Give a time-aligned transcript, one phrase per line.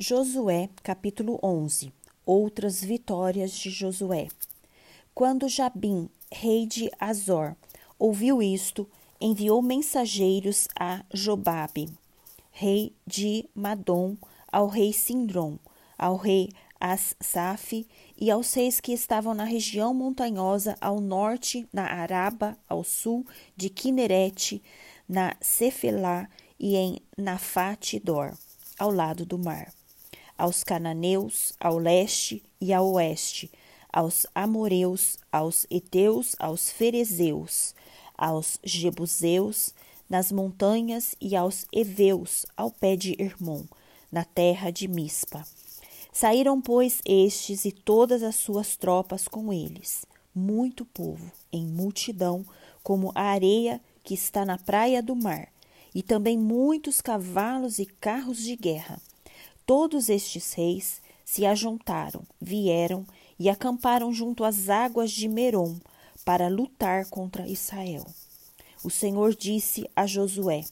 [0.00, 1.92] Josué, capítulo 11
[2.24, 4.28] Outras vitórias de Josué.
[5.12, 7.56] Quando Jabim, rei de Azor,
[7.98, 8.88] ouviu isto,
[9.20, 11.92] enviou mensageiros a Jobabe,
[12.52, 14.16] rei de Madom,
[14.52, 15.58] ao rei Sindrom,
[15.98, 17.84] ao rei Assaf
[18.16, 23.26] e aos reis que estavam na região montanhosa ao norte, na Araba, ao sul
[23.56, 24.62] de Kinerete,
[25.08, 28.38] na Cefelá e em Nafate Dor,
[28.78, 29.72] ao lado do mar
[30.38, 33.50] aos cananeus, ao leste e ao oeste,
[33.92, 37.74] aos amoreus, aos heteus, aos ferezeus,
[38.16, 39.74] aos jebuseus,
[40.08, 43.64] nas montanhas e aos heveus, ao pé de Hermon,
[44.10, 45.44] na terra de Mispa.
[46.12, 52.44] Saíram, pois, estes e todas as suas tropas com eles, muito povo, em multidão,
[52.82, 55.48] como a areia que está na praia do mar,
[55.94, 59.00] e também muitos cavalos e carros de guerra.
[59.68, 63.04] Todos estes reis se ajuntaram, vieram
[63.38, 65.76] e acamparam junto às águas de Merom
[66.24, 68.06] para lutar contra Israel.
[68.82, 70.64] O Senhor disse a Josué: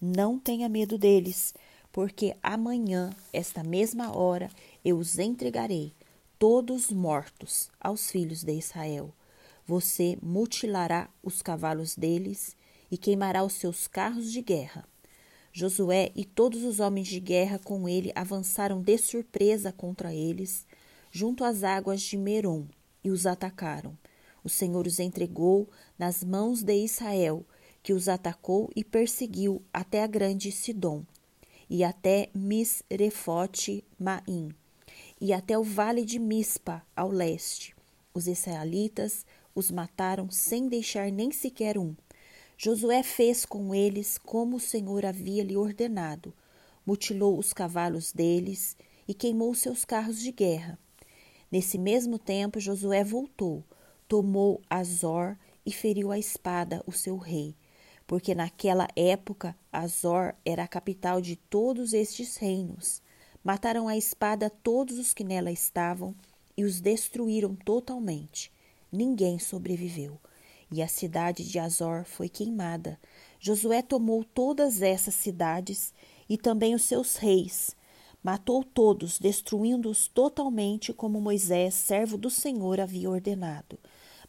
[0.00, 1.52] Não tenha medo deles,
[1.92, 4.48] porque amanhã, esta mesma hora,
[4.82, 5.92] eu os entregarei,
[6.38, 9.12] todos mortos, aos filhos de Israel.
[9.66, 12.56] Você mutilará os cavalos deles
[12.90, 14.88] e queimará os seus carros de guerra.
[15.58, 20.64] Josué e todos os homens de guerra com ele avançaram de surpresa contra eles,
[21.10, 22.64] junto às águas de Merom,
[23.02, 23.98] e os atacaram.
[24.44, 27.44] O Senhor os entregou nas mãos de Israel,
[27.82, 31.02] que os atacou e perseguiu até a grande Sidom,
[31.68, 34.54] e até Misrefote Maim,
[35.20, 37.74] e até o vale de Mispa, ao leste.
[38.14, 41.96] Os israelitas os mataram sem deixar nem sequer um.
[42.60, 46.34] Josué fez com eles como o Senhor havia lhe ordenado,
[46.84, 50.76] mutilou os cavalos deles e queimou seus carros de guerra.
[51.52, 53.62] Nesse mesmo tempo, Josué voltou,
[54.08, 57.54] tomou Azor e feriu a espada o seu rei,
[58.08, 63.00] porque naquela época Azor era a capital de todos estes reinos.
[63.44, 66.12] Mataram a espada todos os que nela estavam
[66.56, 68.50] e os destruíram totalmente.
[68.90, 70.18] Ninguém sobreviveu
[70.70, 72.98] e a cidade de Azor foi queimada.
[73.40, 75.92] Josué tomou todas essas cidades
[76.28, 77.76] e também os seus reis.
[78.22, 83.78] Matou todos, destruindo-os totalmente, como Moisés, servo do Senhor, havia ordenado.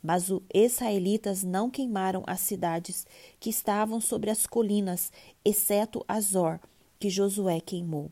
[0.01, 3.05] Mas os israelitas não queimaram as cidades
[3.39, 5.11] que estavam sobre as colinas,
[5.44, 6.59] exceto Azor,
[6.99, 8.11] que Josué queimou.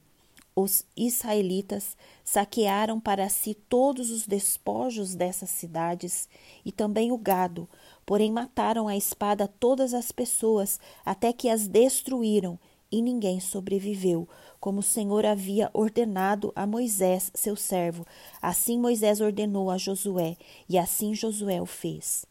[0.59, 6.27] Os israelitas saquearam para si todos os despojos dessas cidades
[6.65, 7.69] e também o gado,
[8.07, 12.57] Porém, mataram a espada todas as pessoas, até que as destruíram,
[12.89, 14.29] e ninguém sobreviveu,
[14.61, 18.07] como o Senhor havia ordenado a Moisés, seu servo.
[18.41, 20.37] Assim Moisés ordenou a Josué,
[20.69, 22.25] e assim Josué o fez.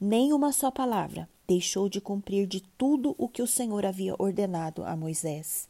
[0.00, 4.84] Nem uma só palavra deixou de cumprir de tudo o que o Senhor havia ordenado
[4.84, 5.68] a Moisés.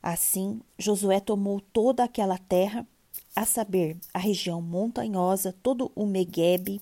[0.00, 2.86] Assim, Josué tomou toda aquela terra,
[3.34, 6.80] a saber, a região montanhosa, todo o Meguebe,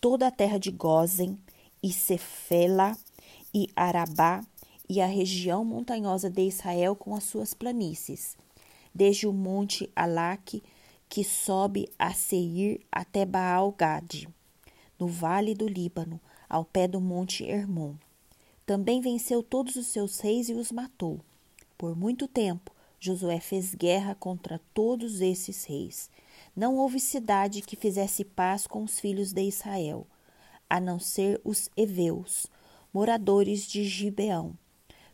[0.00, 1.38] toda a terra de Gozen,
[1.82, 2.96] e Cefela,
[3.54, 4.44] e Arabá,
[4.88, 8.36] e a região montanhosa de Israel com as suas planícies,
[8.94, 10.62] desde o monte Alaque,
[11.08, 14.28] que sobe a Seir até Baal-Gade,
[14.98, 17.94] no vale do Líbano, ao pé do monte Hermon.
[18.66, 21.20] Também venceu todos os seus reis e os matou.
[21.76, 26.10] Por muito tempo, Josué fez guerra contra todos esses reis.
[26.54, 30.06] Não houve cidade que fizesse paz com os filhos de Israel,
[30.68, 32.46] a não ser os heveus,
[32.92, 34.56] moradores de Gibeão.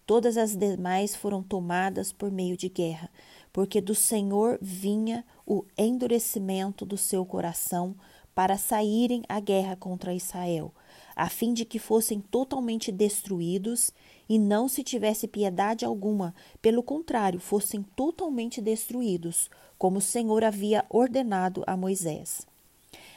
[0.06, 3.10] Todas as demais foram tomadas por meio de guerra,
[3.52, 7.96] porque do Senhor vinha o endurecimento do seu coração
[8.34, 10.72] para saírem à guerra contra Israel,
[11.16, 13.90] a fim de que fossem totalmente destruídos
[14.28, 20.84] e não se tivesse piedade alguma, pelo contrário, fossem totalmente destruídos, como o Senhor havia
[20.90, 22.46] ordenado a Moisés.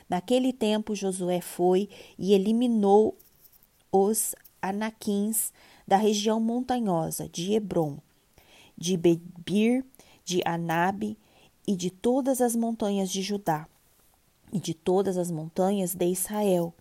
[0.10, 3.18] Naquele tempo, Josué foi e eliminou
[3.92, 5.51] os anaquins
[5.86, 7.98] da região montanhosa de Hebron,
[8.78, 9.84] de Bebir,
[10.24, 11.18] de Anabe
[11.68, 13.68] e de todas as montanhas de Judá
[14.54, 16.74] e de todas as montanhas de Israel.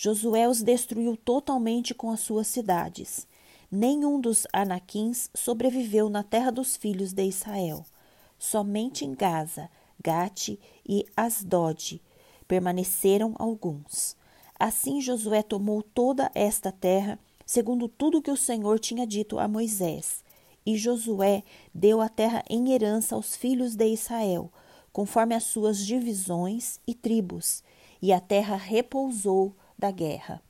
[0.00, 3.26] Josué os destruiu totalmente com as suas cidades.
[3.68, 7.84] Nenhum dos anaquins sobreviveu na terra dos filhos de Israel.
[8.38, 9.68] Somente em Gaza,
[10.00, 10.56] Gate
[10.88, 12.00] e Asdod
[12.46, 14.16] permaneceram alguns.
[14.56, 20.22] Assim Josué tomou toda esta terra, segundo tudo que o Senhor tinha dito a Moisés,
[20.64, 21.42] E Josué
[21.74, 24.52] deu a terra em herança aos filhos de Israel,
[24.92, 27.64] conforme as suas divisões e tribos,
[28.00, 30.42] e a terra repousou da guerra.